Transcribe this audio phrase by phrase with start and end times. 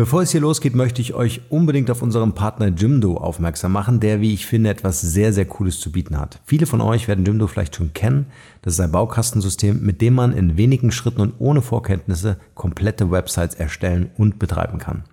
[0.00, 4.22] Bevor es hier losgeht, möchte ich euch unbedingt auf unseren Partner Jimdo aufmerksam machen, der,
[4.22, 6.40] wie ich finde, etwas sehr, sehr Cooles zu bieten hat.
[6.46, 8.24] Viele von euch werden Jimdo vielleicht schon kennen.
[8.62, 13.56] Das ist ein Baukastensystem, mit dem man in wenigen Schritten und ohne Vorkenntnisse komplette Websites
[13.56, 15.04] erstellen und betreiben kann.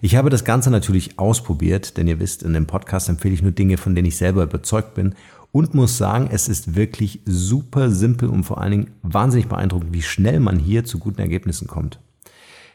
[0.00, 3.52] Ich habe das Ganze natürlich ausprobiert, denn ihr wisst, in dem Podcast empfehle ich nur
[3.52, 5.16] Dinge, von denen ich selber überzeugt bin
[5.52, 10.00] und muss sagen, es ist wirklich super simpel und vor allen Dingen wahnsinnig beeindruckend, wie
[10.00, 12.00] schnell man hier zu guten Ergebnissen kommt.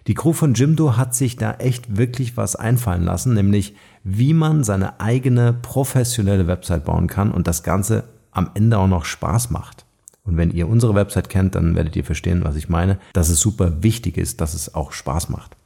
[0.08, 4.64] Die Crew von Jimdo hat sich da echt wirklich was einfallen lassen, nämlich wie man
[4.64, 9.86] seine eigene professionelle Website bauen kann und das Ganze am Ende auch noch Spaß macht.
[10.24, 13.40] Und wenn ihr unsere Website kennt, dann werdet ihr verstehen, was ich meine, dass es
[13.40, 15.58] super wichtig ist, dass es auch Spaß macht.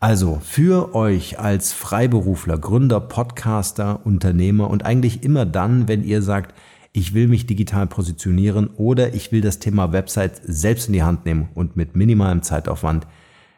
[0.00, 6.54] Also für euch als Freiberufler, Gründer, Podcaster, Unternehmer und eigentlich immer dann, wenn ihr sagt,
[6.92, 11.24] ich will mich digital positionieren oder ich will das Thema Website selbst in die Hand
[11.24, 13.06] nehmen und mit minimalem Zeitaufwand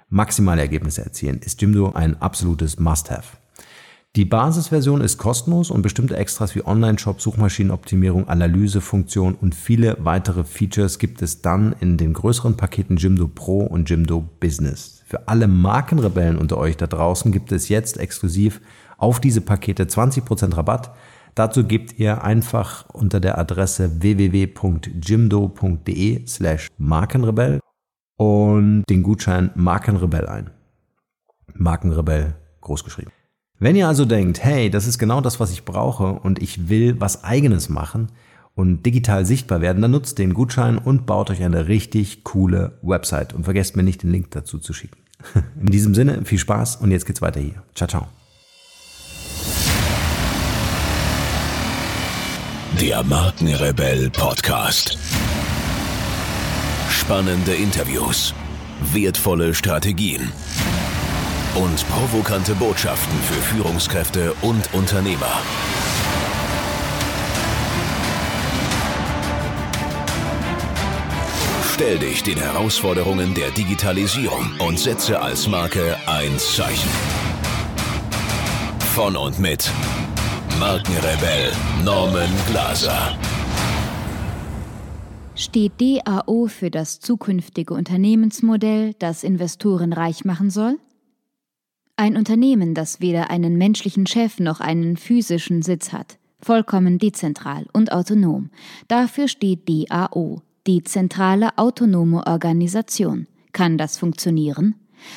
[0.09, 3.37] maximale Ergebnisse erzielen, ist Jimdo ein absolutes Must-Have.
[4.17, 10.99] Die Basisversion ist kostenlos und bestimmte Extras wie Online-Shop, Suchmaschinenoptimierung, Analysefunktion und viele weitere Features
[10.99, 15.03] gibt es dann in den größeren Paketen Jimdo Pro und Jimdo Business.
[15.07, 18.61] Für alle Markenrebellen unter euch da draußen gibt es jetzt exklusiv
[18.97, 20.91] auf diese Pakete 20% Rabatt.
[21.35, 24.97] Dazu gebt ihr einfach unter der Adresse www.jimdo.de
[26.27, 27.61] slash Markenrebell
[28.19, 30.51] und den Gutschein Markenrebell ein.
[31.55, 33.13] Markenrebell großgeschrieben.
[33.59, 37.01] Wenn ihr also denkt, hey, das ist genau das, was ich brauche und ich will
[37.01, 38.09] was eigenes machen
[38.55, 43.35] und digital sichtbar werden, dann nutzt den Gutschein und baut euch eine richtig coole Website
[43.35, 44.99] und vergesst mir nicht den Link dazu zu schicken.
[45.61, 47.63] In diesem Sinne, viel Spaß und jetzt geht's weiter hier.
[47.75, 48.07] Ciao, ciao.
[52.81, 54.99] Der Markenrebell Podcast.
[56.99, 58.35] Spannende Interviews,
[58.93, 60.31] wertvolle Strategien
[61.55, 65.41] und provokante Botschaften für Führungskräfte und Unternehmer.
[71.73, 76.91] Stell dich den Herausforderungen der Digitalisierung und setze als Marke ein Zeichen.
[78.95, 79.71] Von und mit
[80.59, 81.53] Markenrebell
[81.85, 83.17] Norman Glaser.
[85.39, 90.81] Steht DAO für das zukünftige Unternehmensmodell, das Investoren reich machen soll?
[91.95, 97.93] Ein Unternehmen, das weder einen menschlichen Chef noch einen physischen Sitz hat, vollkommen dezentral und
[97.93, 98.51] autonom.
[98.89, 103.29] Dafür steht DAO, dezentrale autonome Organisation.
[103.53, 104.75] Kann das funktionieren?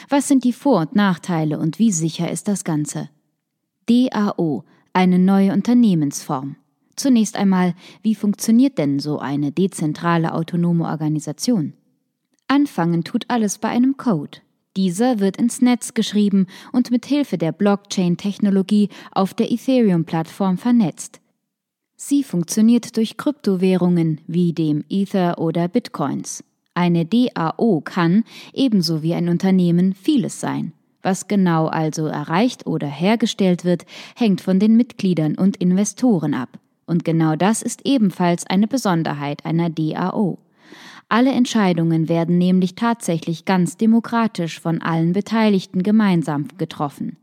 [0.07, 3.09] Was sind die Vor- und Nachteile und wie sicher ist das Ganze?
[3.89, 6.57] DAO, eine neue Unternehmensform.
[7.01, 7.73] Zunächst einmal,
[8.03, 11.73] wie funktioniert denn so eine dezentrale autonome Organisation?
[12.47, 14.37] Anfangen tut alles bei einem Code.
[14.77, 21.21] Dieser wird ins Netz geschrieben und mit Hilfe der Blockchain-Technologie auf der Ethereum-Plattform vernetzt.
[21.95, 26.43] Sie funktioniert durch Kryptowährungen wie dem Ether oder Bitcoins.
[26.75, 30.73] Eine DAO kann, ebenso wie ein Unternehmen, vieles sein.
[31.01, 36.59] Was genau also erreicht oder hergestellt wird, hängt von den Mitgliedern und Investoren ab.
[36.85, 40.39] Und genau das ist ebenfalls eine Besonderheit einer DAO.
[41.09, 47.17] Alle Entscheidungen werden nämlich tatsächlich ganz demokratisch von allen Beteiligten gemeinsam getroffen.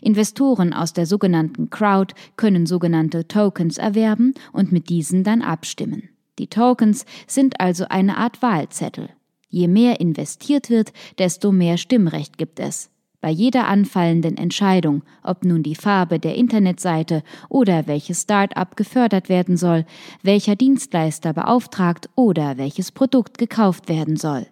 [0.00, 6.08] Investoren aus der sogenannten Crowd können sogenannte Tokens erwerben und mit diesen dann abstimmen.
[6.38, 9.10] Die Tokens sind also eine Art Wahlzettel.
[9.48, 12.91] Je mehr investiert wird, desto mehr Stimmrecht gibt es.
[13.22, 19.56] Bei jeder anfallenden Entscheidung, ob nun die Farbe der Internetseite oder welches Start-up gefördert werden
[19.56, 19.86] soll,
[20.24, 24.48] welcher Dienstleister beauftragt oder welches Produkt gekauft werden soll.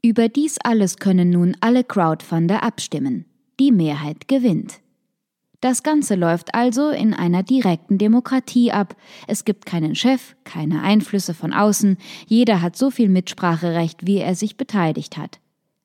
[0.00, 3.24] Über dies alles können nun alle Crowdfunder abstimmen.
[3.58, 4.78] Die Mehrheit gewinnt.
[5.60, 8.94] Das Ganze läuft also in einer direkten Demokratie ab.
[9.26, 11.98] Es gibt keinen Chef, keine Einflüsse von außen,
[12.28, 15.40] jeder hat so viel Mitspracherecht, wie er sich beteiligt hat.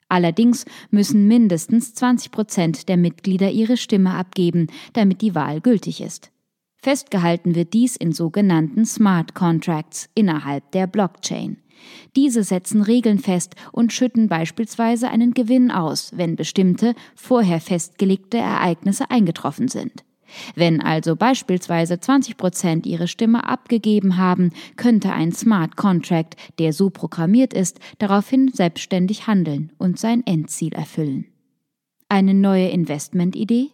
[0.10, 6.32] Allerdings müssen mindestens 20 Prozent der Mitglieder ihre Stimme abgeben, damit die Wahl gültig ist.
[6.82, 11.58] Festgehalten wird dies in sogenannten Smart Contracts innerhalb der Blockchain.
[12.16, 19.10] Diese setzen Regeln fest und schütten beispielsweise einen Gewinn aus, wenn bestimmte, vorher festgelegte Ereignisse
[19.10, 20.04] eingetroffen sind.
[20.56, 26.90] Wenn also beispielsweise 20 Prozent ihre Stimme abgegeben haben, könnte ein Smart Contract, der so
[26.90, 31.26] programmiert ist, daraufhin selbstständig handeln und sein Endziel erfüllen.
[32.10, 33.70] Eine neue Investmentidee?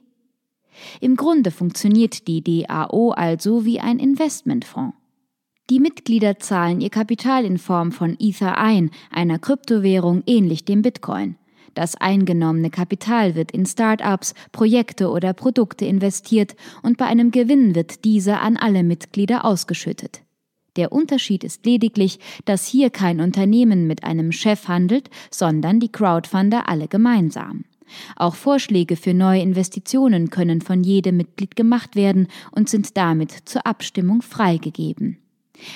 [1.01, 4.95] Im Grunde funktioniert die DAO also wie ein Investmentfonds.
[5.69, 11.35] Die Mitglieder zahlen ihr Kapital in Form von Ether ein, einer Kryptowährung ähnlich dem Bitcoin.
[11.73, 18.05] Das eingenommene Kapital wird in Start-ups, Projekte oder Produkte investiert und bei einem Gewinn wird
[18.05, 20.21] dieser an alle Mitglieder ausgeschüttet.
[20.75, 26.69] Der Unterschied ist lediglich, dass hier kein Unternehmen mit einem Chef handelt, sondern die Crowdfunder
[26.69, 27.65] alle gemeinsam.
[28.15, 33.65] Auch Vorschläge für neue Investitionen können von jedem Mitglied gemacht werden und sind damit zur
[33.65, 35.17] Abstimmung freigegeben.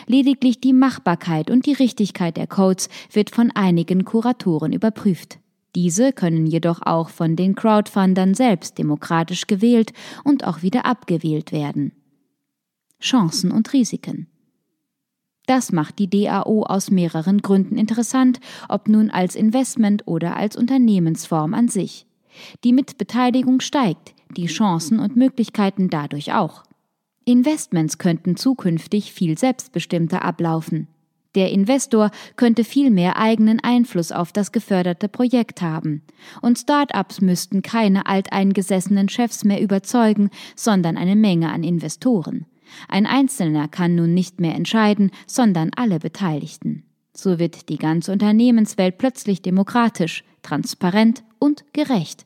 [0.08, 5.40] Lediglich die Machbarkeit und die Richtigkeit der Codes wird von einigen Kuratoren überprüft.
[5.76, 9.92] Diese können jedoch auch von den Crowdfundern selbst demokratisch gewählt
[10.24, 11.94] und auch wieder abgewählt werden.
[13.02, 14.28] Chancen und Risiken.
[15.46, 18.40] Das macht die DAO aus mehreren Gründen interessant,
[18.70, 22.06] ob nun als Investment oder als Unternehmensform an sich.
[22.64, 26.64] Die Mitbeteiligung steigt, die Chancen und Möglichkeiten dadurch auch.
[27.26, 30.88] Investments könnten zukünftig viel selbstbestimmter ablaufen.
[31.36, 36.04] Der Investor könnte viel mehr eigenen Einfluss auf das geförderte Projekt haben.
[36.42, 42.46] Und Start-ups müssten keine alteingesessenen Chefs mehr überzeugen, sondern eine Menge an Investoren.
[42.88, 46.84] Ein Einzelner kann nun nicht mehr entscheiden, sondern alle Beteiligten.
[47.16, 52.26] So wird die ganze Unternehmenswelt plötzlich demokratisch, transparent und gerecht.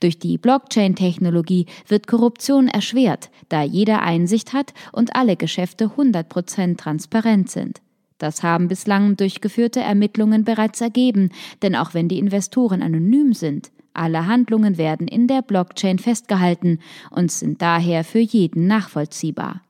[0.00, 7.50] Durch die Blockchain-Technologie wird Korruption erschwert, da jeder Einsicht hat und alle Geschäfte 100% transparent
[7.50, 7.80] sind.
[8.18, 11.30] Das haben bislang durchgeführte Ermittlungen bereits ergeben,
[11.62, 16.78] denn auch wenn die Investoren anonym sind, alle Handlungen werden in der Blockchain festgehalten
[17.10, 19.62] und sind daher für jeden nachvollziehbar.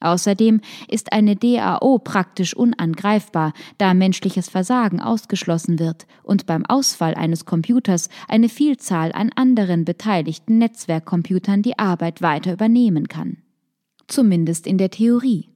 [0.00, 7.44] Außerdem ist eine DAO praktisch unangreifbar, da menschliches Versagen ausgeschlossen wird und beim Ausfall eines
[7.44, 13.36] Computers eine Vielzahl an anderen beteiligten Netzwerkcomputern die Arbeit weiter übernehmen kann.
[14.06, 15.50] Zumindest in der Theorie.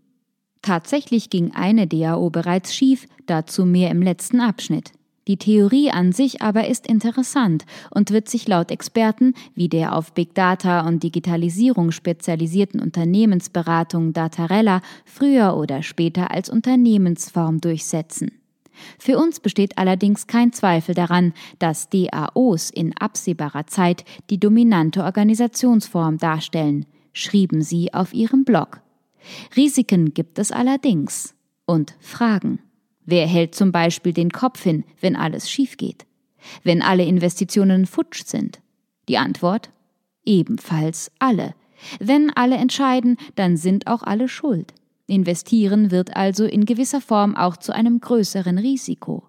[0.65, 4.93] Tatsächlich ging eine DAO bereits schief, dazu mehr im letzten Abschnitt.
[5.29, 10.15] Die Theorie an sich aber ist interessant und wird sich laut Experten wie der auf
[10.15, 18.33] Big Data und Digitalisierung spezialisierten Unternehmensberatung Datarella früher oder später als Unternehmensform durchsetzen.
[18.99, 26.17] Für uns besteht allerdings kein Zweifel daran, dass DAOs in absehbarer Zeit die dominante Organisationsform
[26.17, 28.81] darstellen, schrieben sie auf ihrem Blog.
[29.57, 31.35] Risiken gibt es allerdings
[31.67, 32.61] und Fragen.
[33.05, 36.07] Wer hält zum Beispiel den Kopf hin, wenn alles schief geht?
[36.63, 38.61] Wenn alle Investitionen futsch sind?
[39.09, 39.71] Die Antwort?
[40.25, 41.55] Ebenfalls alle.
[42.01, 44.73] Wenn alle entscheiden, dann sind auch alle schuld.
[45.07, 49.25] Investieren wird also in gewisser Form auch zu einem größeren Risiko.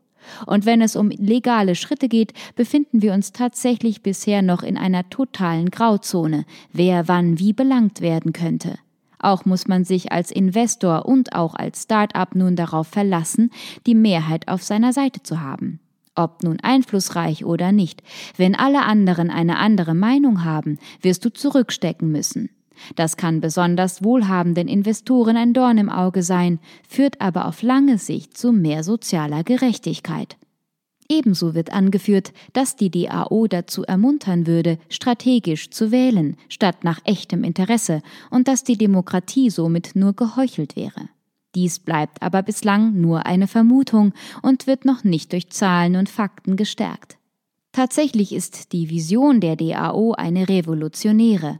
[0.46, 5.10] Und wenn es um legale Schritte geht, befinden wir uns tatsächlich bisher noch in einer
[5.10, 8.80] totalen Grauzone, wer wann wie belangt werden könnte.
[9.26, 13.50] Auch muss man sich als Investor und auch als Start-up nun darauf verlassen,
[13.88, 15.80] die Mehrheit auf seiner Seite zu haben.
[16.14, 18.04] Ob nun einflussreich oder nicht,
[18.38, 22.52] wenn alle anderen eine andere Meinung haben, wirst du zurückstecken müssen.
[22.96, 28.38] Das kann besonders wohlhabenden Investoren ein Dorn im Auge sein, führt aber auf lange Sicht
[28.38, 30.38] zu mehr sozialer Gerechtigkeit.
[31.08, 37.44] Ebenso wird angeführt, dass die DAO dazu ermuntern würde, strategisch zu wählen, statt nach echtem
[37.44, 41.10] Interesse, und dass die Demokratie somit nur geheuchelt wäre.
[41.54, 46.58] Dies bleibt aber bislang nur eine Vermutung und wird noch nicht durch Zahlen und Fakten
[46.58, 47.18] gestärkt.
[47.72, 51.60] Tatsächlich ist die Vision der DAO eine revolutionäre.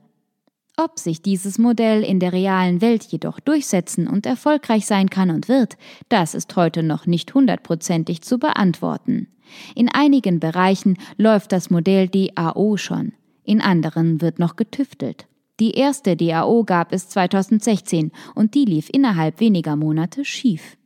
[0.78, 5.48] Ob sich dieses Modell in der realen Welt jedoch durchsetzen und erfolgreich sein kann und
[5.48, 5.78] wird,
[6.10, 9.28] das ist heute noch nicht hundertprozentig zu beantworten.
[9.76, 15.28] In einigen Bereichen läuft das Modell DAO schon, in anderen wird noch getüftelt.
[15.60, 20.78] Die erste DAO gab es 2016 und die lief innerhalb weniger Monate schief.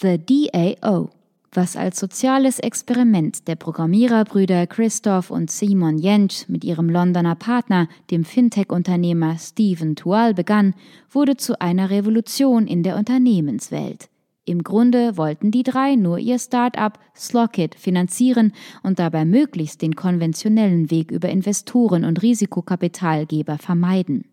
[0.00, 1.10] The DAO
[1.56, 8.24] was als soziales Experiment der Programmiererbrüder Christoph und Simon Jentsch mit ihrem Londoner Partner, dem
[8.24, 10.74] Fintech-Unternehmer Stephen Tual, begann,
[11.10, 14.08] wurde zu einer Revolution in der Unternehmenswelt.
[14.46, 20.90] Im Grunde wollten die drei nur ihr Start-up Slockit finanzieren und dabei möglichst den konventionellen
[20.90, 24.26] Weg über Investoren und Risikokapitalgeber vermeiden.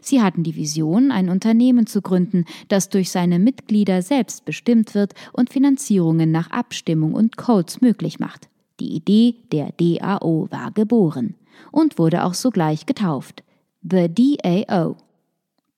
[0.00, 5.12] Sie hatten die Vision, ein Unternehmen zu gründen, das durch seine Mitglieder selbst bestimmt wird
[5.34, 8.48] und Finanzierungen nach Abstimmung und Codes möglich macht.
[8.80, 11.34] Die Idee der DAO war geboren
[11.72, 13.42] und wurde auch sogleich getauft.
[13.82, 14.96] The DAO.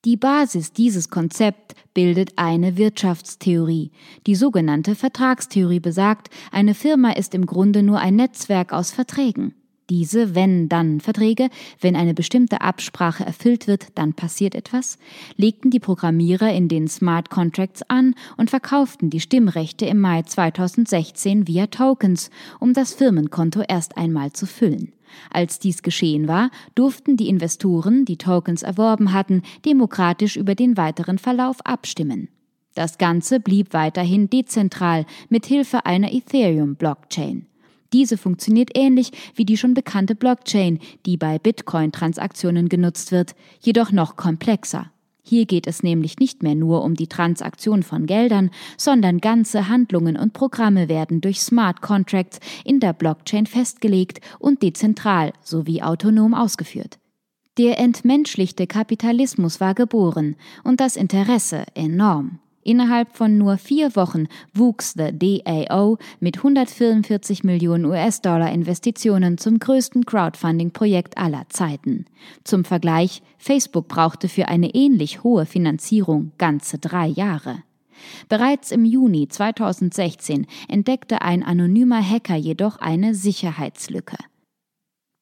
[0.06, 3.90] Die Basis dieses Konzepts bildet eine Wirtschaftstheorie.
[4.26, 9.54] Die sogenannte Vertragstheorie besagt, eine Firma ist im Grunde nur ein Netzwerk aus Verträgen.
[9.90, 14.96] Diese Wenn-Dann-Verträge, wenn eine bestimmte Absprache erfüllt wird, dann passiert etwas,
[15.36, 21.46] legten die Programmierer in den Smart Contracts an und verkauften die Stimmrechte im Mai 2016
[21.46, 24.92] via Tokens, um das Firmenkonto erst einmal zu füllen.
[25.30, 31.18] Als dies geschehen war, durften die Investoren, die Tokens erworben hatten, demokratisch über den weiteren
[31.18, 32.28] Verlauf abstimmen.
[32.74, 37.46] Das Ganze blieb weiterhin dezentral mit Hilfe einer Ethereum-Blockchain.
[37.92, 44.16] Diese funktioniert ähnlich wie die schon bekannte Blockchain, die bei Bitcoin-Transaktionen genutzt wird, jedoch noch
[44.16, 44.92] komplexer.
[45.30, 50.16] Hier geht es nämlich nicht mehr nur um die Transaktion von Geldern, sondern ganze Handlungen
[50.16, 56.98] und Programme werden durch Smart Contracts in der Blockchain festgelegt und dezentral sowie autonom ausgeführt.
[57.58, 60.34] Der entmenschlichte Kapitalismus war geboren
[60.64, 62.40] und das Interesse enorm.
[62.62, 70.04] Innerhalb von nur vier Wochen wuchs The DAO mit 144 Millionen US-Dollar Investitionen zum größten
[70.04, 72.04] Crowdfunding-Projekt aller Zeiten.
[72.44, 77.62] Zum Vergleich, Facebook brauchte für eine ähnlich hohe Finanzierung ganze drei Jahre.
[78.28, 84.16] Bereits im Juni 2016 entdeckte ein anonymer Hacker jedoch eine Sicherheitslücke.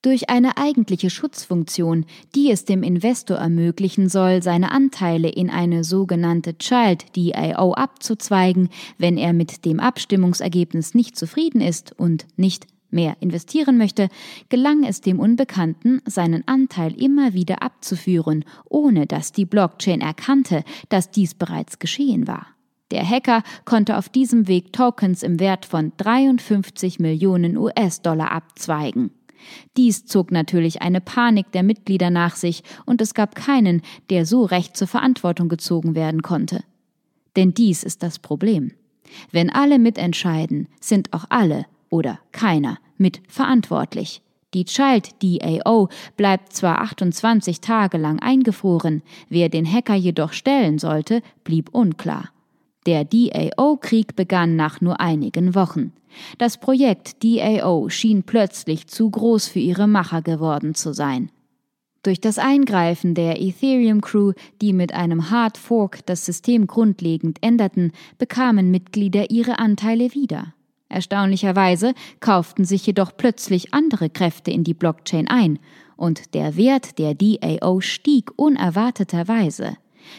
[0.01, 6.57] Durch eine eigentliche Schutzfunktion, die es dem Investor ermöglichen soll, seine Anteile in eine sogenannte
[6.57, 13.77] Child DAO abzuzweigen, wenn er mit dem Abstimmungsergebnis nicht zufrieden ist und nicht mehr investieren
[13.77, 14.09] möchte,
[14.49, 21.11] gelang es dem Unbekannten, seinen Anteil immer wieder abzuführen, ohne dass die Blockchain erkannte, dass
[21.11, 22.47] dies bereits geschehen war.
[22.93, 29.11] Der Hacker konnte auf diesem Weg Tokens im Wert von 53 Millionen US-Dollar abzweigen.
[29.77, 34.45] Dies zog natürlich eine Panik der Mitglieder nach sich, und es gab keinen, der so
[34.45, 36.65] recht zur Verantwortung gezogen werden konnte.
[37.37, 38.73] Denn dies ist das Problem.
[39.31, 44.23] Wenn alle mitentscheiden, sind auch alle oder keiner mit verantwortlich.
[44.55, 51.23] Die Child DAO bleibt zwar 28 Tage lang eingefroren, wer den Hacker jedoch stellen sollte,
[51.45, 52.31] blieb unklar.
[52.89, 55.93] Der DAO-Krieg begann nach nur einigen Wochen.
[56.39, 61.31] Das Projekt DAO schien plötzlich zu groß für ihre Macher geworden zu sein.
[62.03, 67.93] Durch das Eingreifen der Ethereum Crew, die mit einem Hard Fork das System grundlegend änderten,
[68.17, 70.55] bekamen Mitglieder ihre Anteile wieder.
[70.89, 75.59] Erstaunlicherweise kauften sich jedoch plötzlich andere Kräfte in die Blockchain ein,
[75.99, 79.77] und der Wert der DAO stieg unerwarteterweise.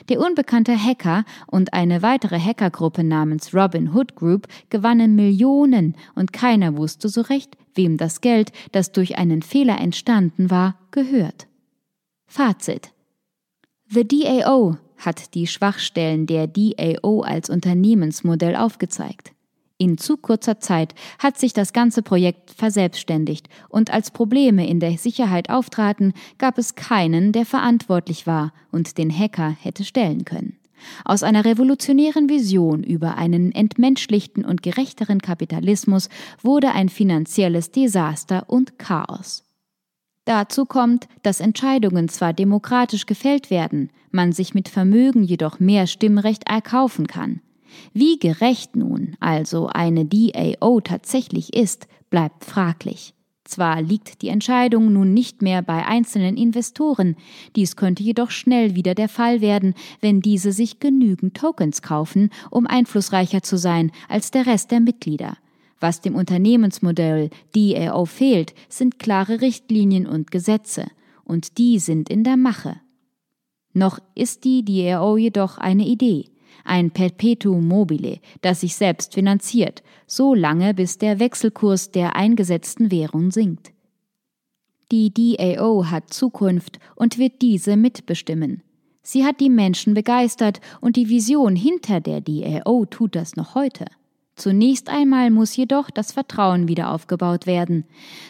[0.09, 6.77] Der unbekannte Hacker und eine weitere Hackergruppe namens Robin Hood Group gewannen Millionen und keiner
[6.77, 11.47] wusste so recht, wem das Geld, das durch einen Fehler entstanden war, gehört.
[12.27, 12.91] Fazit
[13.87, 19.31] The DAO hat die Schwachstellen der DAO als Unternehmensmodell aufgezeigt.
[19.81, 24.97] In zu kurzer Zeit hat sich das ganze Projekt verselbstständigt und als Probleme in der
[24.97, 30.57] Sicherheit auftraten, gab es keinen, der verantwortlich war und den Hacker hätte stellen können.
[31.05, 36.09] Aus einer revolutionären Vision über einen entmenschlichten und gerechteren Kapitalismus
[36.41, 39.45] wurde ein finanzielles Desaster und Chaos.
[40.25, 46.49] Dazu kommt, dass Entscheidungen zwar demokratisch gefällt werden, man sich mit Vermögen jedoch mehr Stimmrecht
[46.49, 47.41] erkaufen kann.
[47.93, 53.13] Wie gerecht nun also eine DAO tatsächlich ist, bleibt fraglich.
[53.49, 57.15] Zwar liegt die Entscheidung nun nicht mehr bei einzelnen Investoren,
[57.55, 62.67] dies könnte jedoch schnell wieder der Fall werden, wenn diese sich genügend Tokens kaufen, um
[62.67, 65.35] einflussreicher zu sein als der Rest der Mitglieder.
[65.79, 70.85] Was dem Unternehmensmodell DAO fehlt, sind klare Richtlinien und Gesetze,
[71.23, 72.75] und die sind in der Mache.
[73.73, 76.25] Noch ist die DAO jedoch eine Idee
[76.69, 83.31] ein Perpetuum mobile, das sich selbst finanziert, so lange bis der Wechselkurs der eingesetzten Währung
[83.31, 83.71] sinkt.
[84.91, 88.63] Die DAO hat Zukunft und wird diese mitbestimmen.
[89.01, 93.85] Sie hat die Menschen begeistert und die Vision hinter der DAO tut das noch heute.
[94.39, 97.83] Zunächst einmal muss jedoch das Vertrauen wieder aufgebaut werden.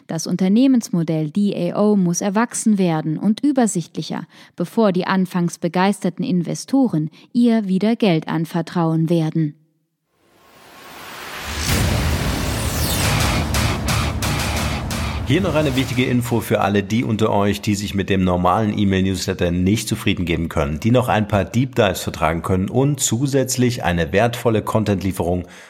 [0.08, 4.24] Das Unternehmensmodell DAO muss erwachsen werden und übersichtlicher,
[4.56, 9.54] bevor die anfangs begeisterten Investoren ihr wieder Geld anvertrauen werden.
[15.30, 18.76] Hier noch eine wichtige Info für alle die unter euch, die sich mit dem normalen
[18.76, 23.84] E-Mail-Newsletter nicht zufrieden geben können, die noch ein paar Deep Dives vertragen können und zusätzlich
[23.84, 25.48] eine wertvolle Content-Lieferung